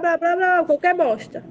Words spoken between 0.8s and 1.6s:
bosta.